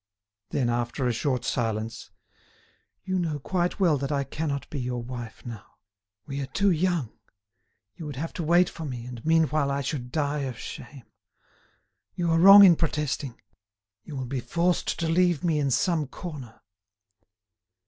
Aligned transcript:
Then, 0.49 0.67
after 0.67 1.05
a 1.05 1.13
short 1.13 1.45
silence: 1.45 2.09
"You 3.03 3.19
know 3.19 3.37
quite 3.37 3.79
well 3.79 3.99
that 3.99 4.11
I 4.11 4.23
cannot 4.23 4.67
be 4.71 4.79
your 4.79 5.03
wife 5.03 5.45
now. 5.45 5.63
We 6.25 6.41
are 6.41 6.47
too 6.47 6.71
young. 6.71 7.11
You 7.93 8.07
would 8.07 8.15
have 8.15 8.33
to 8.33 8.43
wait 8.43 8.67
for 8.67 8.83
me, 8.83 9.05
and 9.05 9.23
meanwhile 9.23 9.69
I 9.69 9.81
should 9.81 10.11
die 10.11 10.39
of 10.39 10.57
shame. 10.57 11.03
You 12.15 12.31
are 12.31 12.39
wrong 12.39 12.63
in 12.65 12.75
protesting; 12.77 13.39
you 14.03 14.15
will 14.15 14.25
be 14.25 14.39
forced 14.41 14.97
to 14.97 15.07
leave 15.07 15.43
me 15.43 15.59
in 15.59 15.69
some 15.69 16.07
corner." 16.07 16.63